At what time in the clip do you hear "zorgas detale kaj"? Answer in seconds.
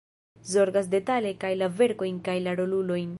0.51-1.53